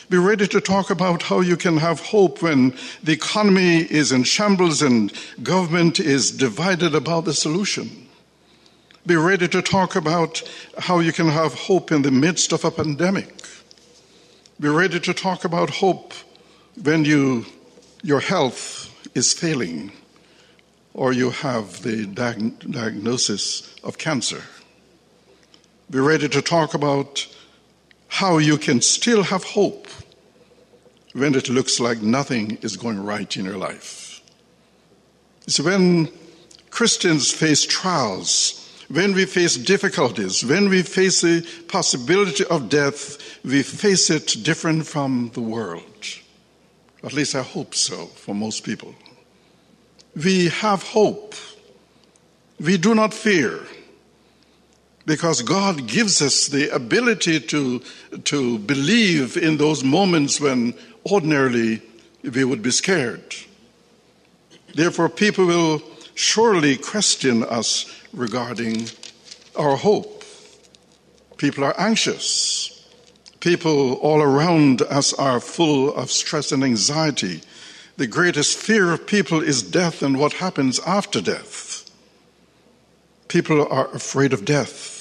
Be 0.09 0.17
ready 0.17 0.47
to 0.47 0.61
talk 0.61 0.89
about 0.89 1.23
how 1.23 1.41
you 1.41 1.57
can 1.57 1.75
have 1.77 1.99
hope 1.99 2.41
when 2.41 2.73
the 3.03 3.11
economy 3.11 3.79
is 3.79 4.13
in 4.13 4.23
shambles 4.23 4.81
and 4.81 5.11
government 5.43 5.99
is 5.99 6.31
divided 6.31 6.95
about 6.95 7.25
the 7.25 7.33
solution. 7.33 8.07
Be 9.05 9.17
ready 9.17 9.49
to 9.49 9.61
talk 9.61 9.97
about 9.97 10.43
how 10.77 10.99
you 10.99 11.11
can 11.11 11.27
have 11.27 11.53
hope 11.53 11.91
in 11.91 12.03
the 12.03 12.11
midst 12.11 12.53
of 12.53 12.63
a 12.63 12.71
pandemic. 12.71 13.33
Be 14.61 14.69
ready 14.69 14.97
to 15.01 15.13
talk 15.13 15.43
about 15.43 15.69
hope 15.69 16.13
when 16.81 17.03
you, 17.03 17.45
your 18.01 18.21
health 18.21 18.89
is 19.13 19.33
failing 19.33 19.91
or 20.93 21.11
you 21.11 21.31
have 21.31 21.83
the 21.83 22.05
diag- 22.05 22.71
diagnosis 22.71 23.75
of 23.83 23.97
cancer. 23.97 24.43
Be 25.89 25.99
ready 25.99 26.29
to 26.29 26.41
talk 26.41 26.73
about 26.73 27.27
how 28.07 28.37
you 28.37 28.57
can 28.57 28.81
still 28.81 29.23
have 29.23 29.43
hope 29.43 29.87
when 31.17 31.33
it 31.33 31.50
looks 31.50 31.79
like 31.79 32.01
nothing 32.01 32.57
is 32.62 32.77
going 32.77 33.03
right 33.03 33.36
in 33.36 33.45
your 33.45 33.57
life. 33.57 34.21
It's 35.47 35.59
when 35.59 36.09
Christians 36.69 37.31
face 37.31 37.65
trials, 37.65 38.63
when 38.89 39.13
we 39.13 39.25
face 39.25 39.55
difficulties, 39.57 40.45
when 40.45 40.69
we 40.69 40.83
face 40.83 41.21
the 41.21 41.47
possibility 41.67 42.45
of 42.45 42.69
death, 42.69 43.17
we 43.43 43.63
face 43.63 44.09
it 44.09 44.43
different 44.43 44.86
from 44.86 45.31
the 45.33 45.41
world. 45.41 45.83
At 47.03 47.13
least 47.13 47.36
I 47.36 47.41
hope 47.41 47.74
so 47.74 48.05
for 48.07 48.36
most 48.36 48.63
people. 48.63 48.93
We 50.15 50.50
have 50.50 50.83
hope. 50.83 51.33
We 52.59 52.77
do 52.77 52.93
not 52.93 53.13
fear 53.13 53.65
because 55.07 55.41
God 55.41 55.88
gives 55.88 56.21
us 56.21 56.47
the 56.47 56.69
ability 56.69 57.39
to, 57.39 57.79
to 58.25 58.59
believe 58.59 59.38
in 59.38 59.57
those 59.57 59.83
moments 59.83 60.41
when 60.41 60.74
ordinarily 61.11 61.81
we 62.23 62.43
would 62.43 62.61
be 62.61 62.71
scared. 62.71 63.35
Therefore, 64.73 65.09
people 65.09 65.45
will 65.45 65.81
surely 66.15 66.77
question 66.77 67.43
us 67.43 67.85
regarding 68.13 68.89
our 69.55 69.75
hope. 69.75 70.23
People 71.38 71.63
are 71.63 71.79
anxious. 71.79 72.73
People 73.39 73.93
all 73.93 74.21
around 74.21 74.82
us 74.84 75.13
are 75.13 75.39
full 75.39 75.93
of 75.93 76.12
stress 76.12 76.51
and 76.51 76.63
anxiety. 76.63 77.41
The 77.97 78.08
greatest 78.08 78.58
fear 78.58 78.91
of 78.91 79.08
people 79.08 79.41
is 79.41 79.63
death 79.63 80.01
and 80.01 80.19
what 80.19 80.34
happens 80.34 80.79
after 80.79 81.21
death. 81.21 81.89
People 83.27 83.67
are 83.67 83.88
afraid 83.93 84.34
of 84.34 84.45
death. 84.45 84.96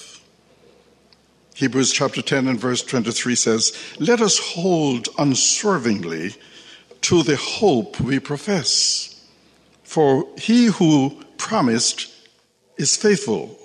Hebrews 1.56 1.90
chapter 1.90 2.20
10 2.20 2.48
and 2.48 2.60
verse 2.60 2.82
23 2.82 3.34
says, 3.34 3.72
Let 3.98 4.20
us 4.20 4.38
hold 4.38 5.08
unswervingly 5.16 6.34
to 7.00 7.22
the 7.22 7.36
hope 7.36 7.98
we 7.98 8.20
profess. 8.20 9.26
For 9.82 10.28
he 10.36 10.66
who 10.66 11.18
promised 11.38 12.12
is 12.76 12.94
faithful. 12.94 13.58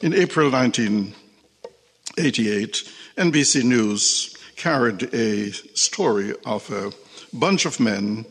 In 0.00 0.14
April 0.14 0.50
1988, 0.50 2.90
NBC 3.18 3.62
News 3.62 4.34
carried 4.56 5.12
a 5.12 5.50
story 5.76 6.32
of 6.46 6.70
a 6.70 6.90
bunch 7.36 7.66
of 7.66 7.78
men 7.78 8.24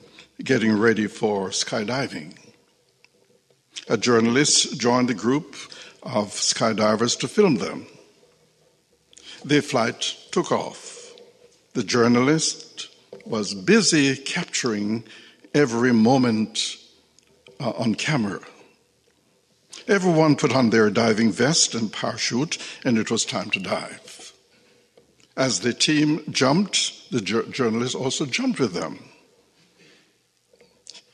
getting 0.43 0.75
ready 0.75 1.05
for 1.05 1.49
skydiving. 1.49 2.35
A 3.87 3.97
journalist 3.97 4.79
joined 4.79 5.09
the 5.09 5.13
group 5.13 5.55
of 6.03 6.29
skydivers 6.31 7.17
to 7.19 7.27
film 7.27 7.55
them. 7.55 7.87
The 9.43 9.61
flight 9.61 10.17
took 10.31 10.51
off. 10.51 11.13
The 11.73 11.83
journalist 11.83 12.89
was 13.25 13.53
busy 13.53 14.15
capturing 14.15 15.03
every 15.53 15.93
moment 15.93 16.77
uh, 17.59 17.71
on 17.71 17.95
camera. 17.95 18.41
Everyone 19.87 20.35
put 20.35 20.55
on 20.55 20.69
their 20.69 20.89
diving 20.89 21.31
vest 21.31 21.73
and 21.73 21.91
parachute, 21.91 22.57
and 22.85 22.97
it 22.97 23.09
was 23.09 23.25
time 23.25 23.49
to 23.51 23.59
dive. 23.59 24.33
As 25.35 25.61
the 25.61 25.73
team 25.73 26.23
jumped, 26.29 27.09
the 27.11 27.21
journalist 27.21 27.95
also 27.95 28.25
jumped 28.25 28.59
with 28.59 28.73
them. 28.73 29.10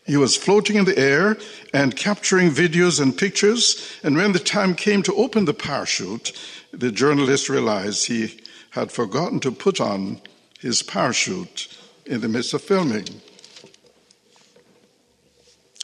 He 0.07 0.15
was 0.15 0.37
floating 0.37 0.77
in 0.77 0.85
the 0.85 0.97
air 0.97 1.37
and 1.73 1.95
capturing 1.95 2.49
videos 2.49 3.01
and 3.01 3.15
pictures. 3.15 3.99
And 4.03 4.15
when 4.15 4.31
the 4.31 4.39
time 4.39 4.73
came 4.73 5.03
to 5.03 5.13
open 5.13 5.43
the 5.43 5.53
parachute, 5.53 6.31
the 6.71 6.93
journalist 6.93 7.49
realized 7.49 8.07
he 8.07 8.39
had 8.69 8.89
forgotten 8.89 9.41
to 9.41 9.51
put 9.51 9.81
on 9.81 10.21
his 10.59 10.81
parachute 10.81 11.67
in 12.05 12.21
the 12.21 12.29
midst 12.29 12.53
of 12.53 12.61
filming. 12.61 13.21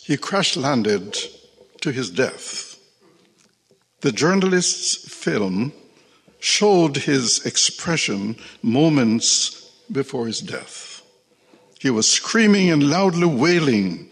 He 0.04 0.16
crash 0.16 0.56
landed 0.56 1.18
to 1.82 1.92
his 1.92 2.10
death. 2.10 2.80
The 4.02 4.14
journalist's 4.14 5.14
film 5.14 5.74
showed 6.40 6.98
his 6.98 7.46
expression 7.46 8.38
moments 8.62 9.70
before 9.92 10.28
his 10.28 10.40
death. 10.40 10.93
He 11.84 11.90
was 11.90 12.08
screaming 12.08 12.72
and 12.72 12.90
loudly 12.90 13.28
wailing, 13.28 14.10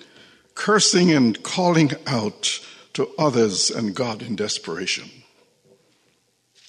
cursing 0.55 1.09
and 1.09 1.41
calling 1.41 1.91
out 2.05 2.59
to 2.95 3.09
others 3.17 3.71
and 3.71 3.95
God 3.95 4.21
in 4.21 4.35
desperation. 4.35 5.09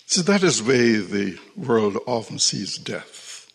So 0.06 0.22
that 0.22 0.44
is 0.44 0.62
the 0.62 0.68
way 0.68 0.92
the 0.98 1.38
world 1.56 1.98
often 2.06 2.38
sees 2.38 2.78
death. 2.78 3.50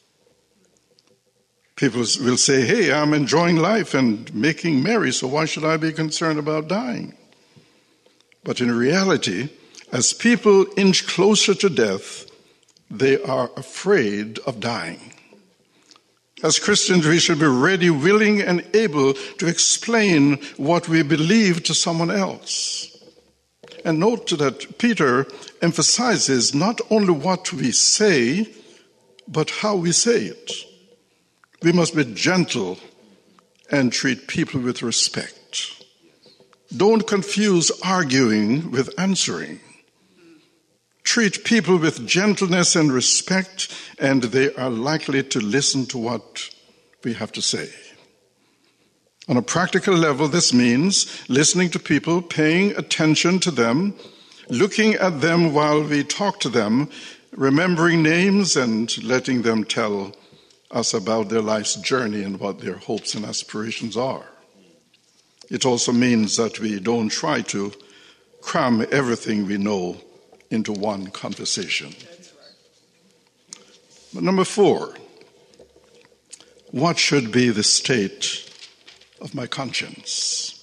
People 1.77 2.01
will 2.19 2.36
say, 2.36 2.65
Hey, 2.65 2.91
I'm 2.91 3.13
enjoying 3.13 3.55
life 3.55 3.93
and 3.93 4.36
making 4.36 4.83
merry, 4.83 5.13
so 5.13 5.27
why 5.27 5.45
should 5.45 5.63
I 5.63 5.77
be 5.77 5.93
concerned 5.93 6.39
about 6.39 6.67
dying? 6.67 7.15
But 8.43 8.60
in 8.60 8.77
reality, 8.77 9.47
as 9.93 10.12
people 10.12 10.65
inch 10.75 11.07
closer 11.07 11.53
to 11.53 11.69
death, 11.69 12.29
they 12.91 13.23
are 13.23 13.51
afraid 13.55 14.39
of 14.39 14.60
dying. 14.60 15.13
As 16.43 16.60
Christians, 16.60 17.08
we 17.08 17.19
should 17.19 17.39
be 17.39 17.47
ready, 17.47 17.89
willing, 17.89 18.41
and 18.41 18.63
able 18.76 19.13
to 19.13 19.47
explain 19.47 20.38
what 20.58 20.88
we 20.88 21.02
believe 21.02 21.63
to 21.63 21.73
someone 21.73 22.12
else. 22.12 22.95
And 23.84 24.00
note 24.00 24.30
that 24.38 24.78
Peter 24.78 25.26
emphasizes 25.62 26.54
not 26.54 26.80
only 26.91 27.13
what 27.13 27.52
we 27.54 27.71
say, 27.71 28.54
but 29.28 29.50
how 29.50 29.76
we 29.76 29.91
say 29.91 30.26
it. 30.26 30.52
We 31.63 31.71
must 31.71 31.95
be 31.95 32.06
gentle 32.06 32.78
and 33.71 33.91
treat 33.91 34.28
people 34.28 34.62
with 34.62 34.84
respect. 34.84 35.84
Don't 36.76 37.08
confuse 37.08 37.71
arguing 37.84 38.69
with 38.69 38.93
answering 39.00 39.60
treat 41.08 41.46
people 41.46 41.78
with 41.78 42.06
gentleness 42.06 42.76
and 42.76 42.91
respect, 42.91 43.74
and 43.98 44.24
they 44.24 44.54
are 44.56 44.70
likely 44.70 45.24
to 45.24 45.39
listen 45.39 45.86
to 45.86 45.98
what 45.98 46.50
we 47.06 47.13
have 47.13 47.32
to 47.32 47.41
say. 47.41 47.70
On 49.30 49.38
a 49.38 49.41
practical 49.41 49.96
level, 49.96 50.28
this 50.28 50.54
means 50.54 51.24
listening 51.30 51.70
to 51.70 51.80
people, 51.80 52.22
paying 52.22 52.76
attention 52.76 53.39
to 53.39 53.52
them, 53.52 53.96
looking 54.50 54.96
at 54.96 55.22
them 55.22 55.54
while 55.54 55.82
we 55.82 56.04
talk 56.04 56.41
to 56.41 56.50
them, 56.50 56.89
remembering 57.32 58.04
names, 58.04 58.58
and 58.58 59.02
letting 59.02 59.43
them 59.43 59.63
tell 59.63 60.13
us 60.72 60.93
about 60.93 61.30
their 61.30 61.41
life's 61.41 61.76
journey 61.76 62.22
and 62.22 62.38
what 62.38 62.60
their 62.60 62.80
hopes 62.80 63.15
and 63.15 63.24
aspirations 63.24 63.96
are. 63.96 64.26
It 65.50 65.65
also 65.65 65.93
means 65.93 66.36
that 66.36 66.60
we 66.60 66.82
don't 66.82 67.08
try 67.08 67.43
to 67.43 67.72
cram 68.41 68.86
everything 68.91 69.46
we 69.46 69.58
know 69.58 70.02
into 70.49 70.71
one 70.71 71.07
conversation. 71.07 71.93
But 74.13 74.23
number 74.23 74.45
four, 74.45 74.95
what 76.71 76.97
should 76.97 77.31
be 77.31 77.49
the 77.49 77.63
state 77.63 78.49
of 79.21 79.33
my 79.36 79.47
conscience? 79.47 80.53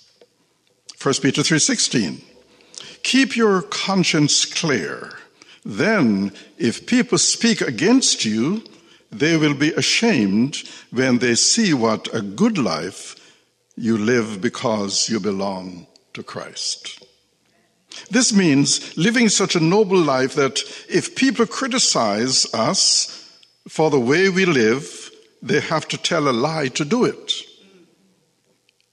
1 1.01 1.15
Peter 1.23 1.43
3:16 1.43 2.23
Keep 3.03 3.37
your 3.37 3.63
conscience 3.63 4.45
clear. 4.47 5.19
Then 5.65 6.33
if 6.59 6.87
people 6.87 7.19
speak 7.19 7.61
against 7.61 8.25
you, 8.25 8.63
they 9.11 9.37
will 9.37 9.55
be 9.55 9.73
ashamed 9.73 10.63
when 10.91 11.19
they 11.19 11.35
see 11.35 11.73
what 11.73 12.13
a 12.15 12.21
good 12.21 12.59
life 12.59 13.17
you 13.77 13.97
live 13.97 14.41
because 14.41 15.09
you 15.09 15.21
belong 15.21 15.87
to 16.15 16.23
Christ. 16.23 17.05
This 18.11 18.33
means 18.33 18.97
living 18.97 19.29
such 19.29 19.57
a 19.57 19.61
noble 19.61 19.99
life 19.99 20.35
that 20.35 20.61
if 20.89 21.17
people 21.17 21.47
criticize 21.47 22.47
us 22.55 23.39
for 23.69 23.91
the 23.91 24.01
way 24.01 24.29
we 24.29 24.45
live, 24.45 25.11
they 25.43 25.61
have 25.61 25.87
to 25.89 25.99
tell 25.99 26.29
a 26.29 26.33
lie 26.33 26.69
to 26.69 26.85
do 26.85 27.05
it. 27.05 27.33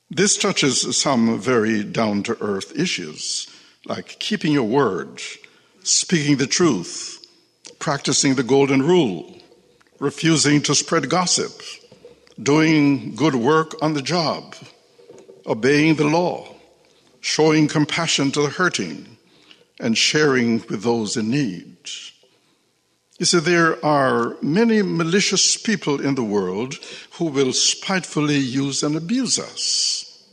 This 0.10 0.38
touches 0.38 0.98
some 0.98 1.40
very 1.40 1.84
down 1.84 2.24
to 2.24 2.38
earth 2.42 2.78
issues, 2.78 3.48
like 3.86 4.20
keeping 4.20 4.52
your 4.52 4.68
word, 4.68 5.22
speaking 5.84 6.36
the 6.38 6.48
truth, 6.48 7.26
practicing 7.80 8.36
the 8.36 8.44
golden 8.44 8.82
rule, 8.82 9.38
refusing 10.00 10.62
to 10.64 10.76
spread 10.76 11.10
gossip, 11.10 11.62
doing 12.42 13.16
good 13.16 13.36
work 13.36 13.82
on 13.82 13.94
the 13.94 14.02
job, 14.02 14.56
obeying 15.46 15.96
the 15.96 16.04
law, 16.08 16.51
showing 17.22 17.68
compassion 17.68 18.32
to 18.32 18.42
the 18.42 18.50
hurting, 18.50 19.18
and 19.80 19.98
sharing 19.98 20.64
with 20.70 20.84
those 20.84 21.18
in 21.18 21.30
need. 21.30 21.78
You 23.18 23.26
see, 23.26 23.40
there 23.40 23.84
are 23.86 24.36
many 24.42 24.82
malicious 24.82 25.56
people 25.56 26.02
in 26.02 26.16
the 26.16 26.24
world 26.24 26.76
who 27.14 27.26
will 27.26 27.54
spitefully 27.54 28.38
use 28.38 28.84
and 28.84 28.96
abuse 28.96 29.38
us. 29.38 30.28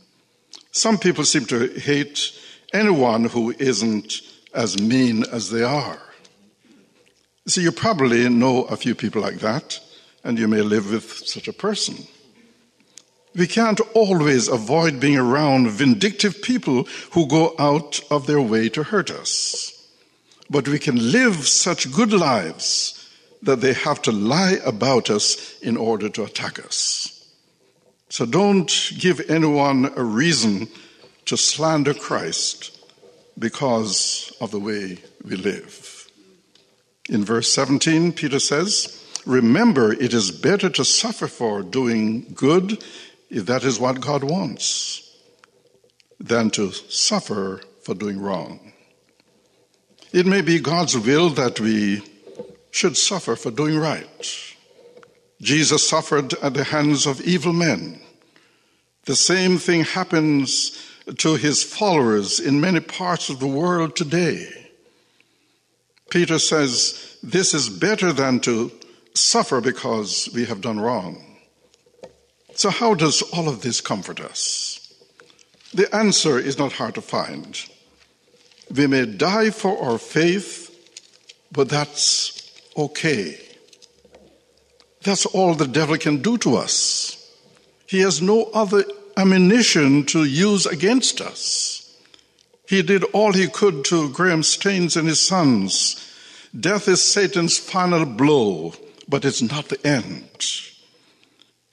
Some 0.71 0.97
people 0.97 1.23
seem 1.23 1.45
to 1.45 1.67
hate 1.67 2.31
anyone 2.73 3.25
who 3.25 3.53
isn't 3.59 4.21
as 4.53 4.81
mean 4.81 5.23
as 5.31 5.51
they 5.51 5.63
are. 5.63 5.99
See, 7.47 7.61
you 7.61 7.71
probably 7.71 8.27
know 8.29 8.63
a 8.63 8.75
few 8.75 8.95
people 8.95 9.21
like 9.21 9.39
that, 9.39 9.79
and 10.23 10.37
you 10.37 10.47
may 10.47 10.61
live 10.61 10.91
with 10.91 11.11
such 11.11 11.47
a 11.47 11.53
person. 11.53 12.07
We 13.35 13.47
can't 13.47 13.79
always 13.93 14.47
avoid 14.47 14.99
being 14.99 15.17
around 15.17 15.69
vindictive 15.69 16.41
people 16.41 16.83
who 17.11 17.27
go 17.27 17.55
out 17.59 18.01
of 18.09 18.27
their 18.27 18.41
way 18.41 18.69
to 18.69 18.83
hurt 18.83 19.11
us 19.11 19.79
but 20.49 20.67
we 20.67 20.79
can 20.79 21.11
live 21.11 21.47
such 21.47 21.91
good 21.91 22.11
lives 22.11 22.95
that 23.41 23.61
they 23.61 23.73
have 23.73 24.01
to 24.01 24.11
lie 24.11 24.57
about 24.65 25.09
us 25.09 25.59
in 25.59 25.77
order 25.77 26.09
to 26.09 26.23
attack 26.23 26.59
us. 26.59 27.15
So 28.09 28.25
don't 28.25 28.91
give 28.97 29.29
anyone 29.29 29.91
a 29.95 30.03
reason 30.03 30.67
to 31.25 31.37
slander 31.37 31.93
Christ 31.93 32.77
because 33.37 34.35
of 34.41 34.51
the 34.51 34.59
way 34.59 34.97
we 35.23 35.35
live. 35.35 36.07
In 37.07 37.23
verse 37.23 37.53
17, 37.53 38.13
Peter 38.13 38.39
says, 38.39 38.95
Remember, 39.25 39.93
it 39.93 40.13
is 40.13 40.31
better 40.31 40.69
to 40.69 40.83
suffer 40.83 41.27
for 41.27 41.61
doing 41.61 42.25
good, 42.33 42.83
if 43.29 43.45
that 43.45 43.63
is 43.63 43.79
what 43.79 44.01
God 44.01 44.23
wants, 44.23 45.17
than 46.19 46.49
to 46.51 46.71
suffer 46.71 47.61
for 47.83 47.93
doing 47.93 48.19
wrong. 48.19 48.73
It 50.11 50.25
may 50.25 50.41
be 50.41 50.59
God's 50.59 50.97
will 50.97 51.29
that 51.31 51.59
we 51.59 52.01
should 52.71 52.97
suffer 52.97 53.35
for 53.35 53.51
doing 53.51 53.77
right. 53.77 54.45
Jesus 55.41 55.87
suffered 55.87 56.33
at 56.35 56.53
the 56.53 56.65
hands 56.65 57.05
of 57.05 57.21
evil 57.21 57.53
men. 57.53 58.01
The 59.05 59.15
same 59.15 59.57
thing 59.57 59.83
happens 59.83 60.85
to 61.17 61.35
his 61.35 61.63
followers 61.63 62.39
in 62.39 62.59
many 62.59 62.79
parts 62.79 63.29
of 63.29 63.39
the 63.39 63.47
world 63.47 63.95
today. 63.95 64.47
Peter 66.09 66.39
says 66.39 67.17
this 67.23 67.53
is 67.53 67.69
better 67.69 68.11
than 68.11 68.39
to 68.41 68.71
suffer 69.13 69.61
because 69.61 70.29
we 70.33 70.45
have 70.45 70.61
done 70.61 70.79
wrong. 70.79 71.28
So, 72.59 72.69
how 72.69 72.93
does 72.93 73.21
all 73.21 73.47
of 73.47 73.61
this 73.61 73.79
comfort 73.79 74.19
us? 74.19 74.93
The 75.73 75.87
answer 75.95 76.37
is 76.37 76.57
not 76.57 76.73
hard 76.73 76.95
to 76.95 77.01
find. 77.01 77.57
We 78.69 78.85
may 78.85 79.05
die 79.05 79.51
for 79.51 79.81
our 79.81 79.97
faith, 79.97 80.67
but 81.53 81.69
that's 81.69 82.51
okay. 82.75 83.39
That's 85.03 85.25
all 85.25 85.53
the 85.53 85.69
devil 85.69 85.95
can 85.97 86.21
do 86.21 86.37
to 86.39 86.57
us. 86.57 87.33
He 87.87 88.01
has 88.01 88.21
no 88.21 88.49
other 88.53 88.83
ammunition 89.15 90.03
to 90.07 90.25
use 90.25 90.65
against 90.65 91.21
us. 91.21 91.97
He 92.67 92.81
did 92.81 93.05
all 93.13 93.31
he 93.31 93.47
could 93.47 93.85
to 93.85 94.09
Graham 94.09 94.43
Staines 94.43 94.97
and 94.97 95.07
his 95.07 95.21
sons. 95.21 95.95
Death 96.51 96.89
is 96.89 97.01
Satan's 97.01 97.57
final 97.57 98.05
blow, 98.05 98.73
but 99.07 99.23
it's 99.23 99.41
not 99.41 99.69
the 99.69 99.87
end. 99.87 100.25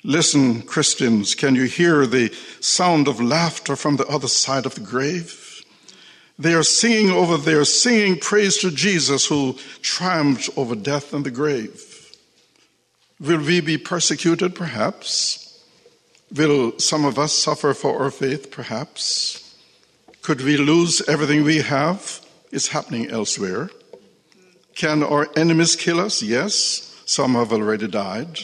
Listen, 0.04 0.62
Christians, 0.62 1.34
can 1.34 1.54
you 1.54 1.64
hear 1.64 2.06
the 2.06 2.32
sound 2.60 3.08
of 3.08 3.20
laughter 3.20 3.76
from 3.76 3.96
the 3.96 4.06
other 4.06 4.28
side 4.28 4.66
of 4.66 4.74
the 4.74 4.80
grave? 4.80 5.64
They 6.38 6.52
are 6.52 6.62
singing 6.62 7.10
over 7.10 7.38
there, 7.38 7.64
singing 7.64 8.18
praise 8.18 8.58
to 8.58 8.70
Jesus 8.70 9.26
who 9.26 9.56
triumphed 9.80 10.50
over 10.56 10.74
death 10.74 11.14
and 11.14 11.24
the 11.24 11.30
grave. 11.30 12.12
Will 13.18 13.38
we 13.38 13.60
be 13.62 13.78
persecuted? 13.78 14.54
Perhaps. 14.54 15.64
Will 16.34 16.78
some 16.78 17.06
of 17.06 17.18
us 17.18 17.32
suffer 17.32 17.72
for 17.72 18.02
our 18.02 18.10
faith? 18.10 18.50
Perhaps. 18.50 19.56
Could 20.20 20.42
we 20.42 20.58
lose 20.58 21.00
everything 21.08 21.42
we 21.42 21.58
have? 21.58 22.20
It's 22.52 22.68
happening 22.68 23.08
elsewhere. 23.10 23.70
Can 24.74 25.02
our 25.02 25.28
enemies 25.36 25.74
kill 25.74 26.00
us? 26.00 26.22
Yes. 26.22 27.00
Some 27.06 27.34
have 27.34 27.52
already 27.52 27.88
died. 27.88 28.38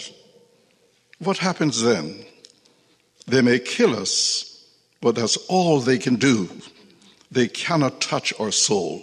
What 1.23 1.39
happens 1.39 1.83
then? 1.83 2.25
They 3.27 3.43
may 3.43 3.61
kill 3.61 3.95
us, 3.95 4.67
but 5.01 5.15
that's 5.15 5.37
all 5.49 5.81
they 5.81 5.99
can 5.99 6.17
do 6.17 6.49
they 7.31 7.49
cannot 7.49 8.01
touch 8.01 8.35
our 8.39 8.53
soul. 8.53 9.03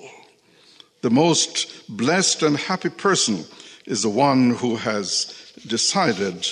The 1.01 1.09
most 1.09 1.87
blessed 1.89 2.43
and 2.43 2.57
happy 2.57 2.89
person 2.89 3.45
is 3.87 4.03
the 4.03 4.09
one 4.09 4.51
who 4.51 4.75
has 4.75 5.51
decided 5.65 6.43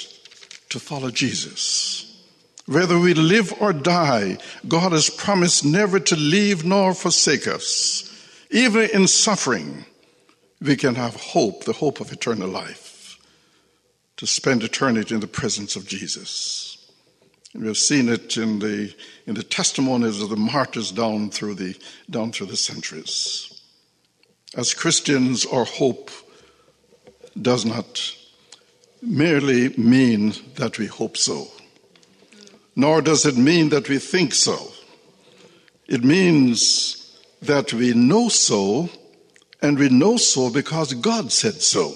to 0.70 0.80
follow 0.80 1.12
Jesus. 1.12 2.04
Whether 2.66 2.98
we 2.98 3.14
live 3.14 3.54
or 3.62 3.74
die, 3.74 4.40
God 4.68 4.92
has 4.92 5.12
promised 5.12 5.64
never 5.64 6.00
to 6.00 6.16
leave 6.16 6.66
nor 6.66 6.96
forsake 6.96 7.48
us. 7.48 8.12
Even 8.50 8.90
in 8.90 9.08
suffering, 9.08 9.86
we 10.60 10.76
can 10.76 10.96
have 10.96 11.16
hope, 11.16 11.66
the 11.66 11.74
hope 11.74 12.02
of 12.02 12.12
eternal 12.12 12.50
life, 12.50 12.87
to 14.18 14.28
spend 14.28 14.64
eternity 14.64 15.14
in 15.14 15.22
the 15.22 15.28
presence 15.28 15.76
of 15.76 15.88
Jesus. 15.88 16.92
And 17.54 17.64
We 17.64 17.70
have 17.70 17.78
seen 17.78 18.10
it 18.10 18.38
in 18.38 18.60
the, 18.60 18.94
in 19.26 19.36
the 19.36 19.44
testimonies 19.44 20.22
of 20.22 20.30
the 20.30 20.36
martyrs 20.36 20.92
down 20.92 21.30
through 21.30 21.56
the, 21.56 21.76
down 22.10 22.32
through 22.32 22.48
the 22.48 22.58
centuries. 22.58 23.62
As 24.56 24.74
Christians, 24.74 25.46
our 25.46 25.66
hope 25.66 26.10
does 27.40 27.66
not 27.66 28.16
merely 29.02 29.70
mean 29.78 30.34
that 30.56 30.80
we 30.80 30.88
hope 30.88 31.18
so, 31.18 31.48
nor 32.76 33.02
does 33.02 33.26
it 33.26 33.38
mean 33.38 33.70
that 33.70 33.88
we 33.90 34.00
think 34.00 34.34
so. 34.34 34.72
It 35.88 36.04
means 36.04 37.18
that 37.42 37.74
we 37.74 37.94
know 37.94 38.30
so, 38.30 38.90
and 39.62 39.78
we 39.78 39.90
know 39.90 40.18
so 40.18 40.50
because 40.50 40.94
God 40.96 41.32
said 41.32 41.62
so. 41.62 41.96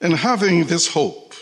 And 0.00 0.14
having 0.14 0.64
this 0.64 0.88
hope, 0.88 1.34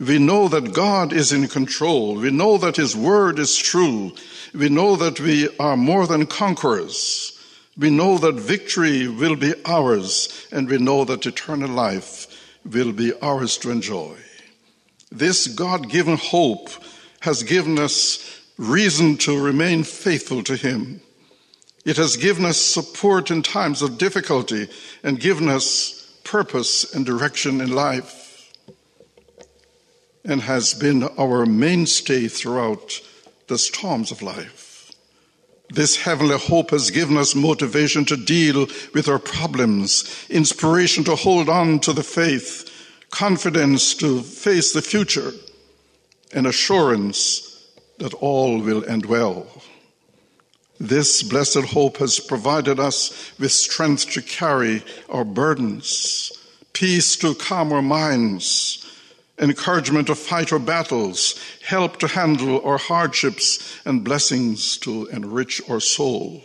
we 0.00 0.18
know 0.18 0.48
that 0.48 0.72
God 0.72 1.12
is 1.12 1.32
in 1.32 1.46
control. 1.48 2.16
We 2.16 2.30
know 2.30 2.58
that 2.58 2.76
His 2.76 2.96
word 2.96 3.38
is 3.38 3.56
true. 3.56 4.12
We 4.52 4.68
know 4.68 4.96
that 4.96 5.20
we 5.20 5.48
are 5.58 5.76
more 5.76 6.06
than 6.06 6.26
conquerors. 6.26 7.38
We 7.76 7.90
know 7.90 8.18
that 8.18 8.34
victory 8.34 9.08
will 9.08 9.36
be 9.36 9.54
ours, 9.64 10.46
and 10.52 10.68
we 10.68 10.78
know 10.78 11.04
that 11.04 11.26
eternal 11.26 11.70
life 11.70 12.26
will 12.64 12.92
be 12.92 13.12
ours 13.20 13.58
to 13.58 13.70
enjoy. 13.70 14.16
This 15.10 15.46
God 15.46 15.90
given 15.90 16.16
hope 16.16 16.70
has 17.20 17.42
given 17.42 17.78
us 17.78 18.42
reason 18.58 19.16
to 19.18 19.40
remain 19.40 19.84
faithful 19.84 20.42
to 20.44 20.56
Him. 20.56 21.00
It 21.84 21.96
has 21.96 22.16
given 22.16 22.44
us 22.44 22.58
support 22.58 23.30
in 23.30 23.42
times 23.42 23.82
of 23.82 23.98
difficulty 23.98 24.68
and 25.02 25.20
given 25.20 25.48
us 25.48 26.03
purpose 26.24 26.94
and 26.94 27.06
direction 27.06 27.60
in 27.60 27.70
life. 27.70 28.22
and 30.24 30.40
has 30.40 30.72
been 30.72 31.02
our 31.18 31.44
mainstay 31.44 32.28
throughout 32.28 33.00
the 33.48 33.58
storms 33.58 34.10
of 34.10 34.22
life. 34.22 34.90
This 35.70 35.96
heavenly 35.96 36.38
hope 36.38 36.70
has 36.70 36.90
given 36.90 37.16
us 37.16 37.34
motivation 37.34 38.04
to 38.06 38.16
deal 38.16 38.66
with 38.94 39.08
our 39.08 39.18
problems, 39.18 40.26
inspiration 40.30 41.04
to 41.04 41.16
hold 41.16 41.48
on 41.48 41.78
to 41.80 41.92
the 41.92 42.02
faith, 42.02 42.70
confidence 43.10 43.94
to 43.96 44.22
face 44.22 44.72
the 44.72 44.82
future, 44.82 45.32
and 46.32 46.46
assurance 46.46 47.68
that 47.98 48.14
all 48.14 48.60
will 48.60 48.84
end 48.86 49.06
well. 49.06 49.46
This 50.80 51.22
blessed 51.22 51.64
hope 51.66 51.98
has 51.98 52.18
provided 52.18 52.80
us 52.80 53.32
with 53.38 53.52
strength 53.52 54.10
to 54.10 54.22
carry 54.22 54.82
our 55.08 55.24
burdens, 55.24 56.32
peace 56.72 57.16
to 57.16 57.34
calm 57.34 57.72
our 57.72 57.82
minds, 57.82 58.84
encouragement 59.38 60.08
to 60.08 60.14
fight 60.14 60.52
our 60.52 60.58
battles, 60.58 61.38
help 61.64 61.98
to 61.98 62.08
handle 62.08 62.60
our 62.64 62.78
hardships, 62.78 63.80
and 63.84 64.04
blessings 64.04 64.76
to 64.78 65.06
enrich 65.06 65.62
our 65.68 65.80
soul. 65.80 66.42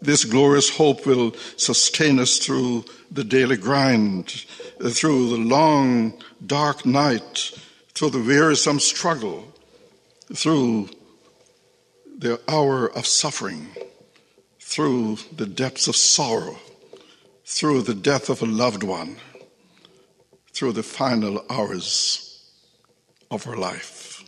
This 0.00 0.24
glorious 0.24 0.70
hope 0.70 1.06
will 1.06 1.34
sustain 1.56 2.20
us 2.20 2.38
through 2.38 2.84
the 3.10 3.24
daily 3.24 3.56
grind, 3.56 4.44
through 4.90 5.30
the 5.30 5.38
long, 5.38 6.22
dark 6.46 6.86
night, 6.86 7.52
through 7.94 8.10
the 8.10 8.22
wearisome 8.22 8.80
struggle, 8.80 9.52
through 10.34 10.88
the 12.18 12.40
hour 12.48 12.90
of 12.96 13.06
suffering, 13.06 13.68
through 14.60 15.16
the 15.36 15.46
depths 15.46 15.86
of 15.86 15.94
sorrow, 15.94 16.58
through 17.44 17.80
the 17.82 17.94
death 17.94 18.28
of 18.28 18.42
a 18.42 18.46
loved 18.46 18.82
one, 18.82 19.16
through 20.52 20.72
the 20.72 20.82
final 20.82 21.44
hours 21.48 22.44
of 23.30 23.44
her 23.44 23.56
life. 23.56 24.24